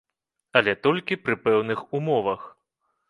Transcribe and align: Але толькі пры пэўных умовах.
Але 0.61 0.73
толькі 0.87 1.19
пры 1.27 1.35
пэўных 1.45 1.85
умовах. 2.01 2.41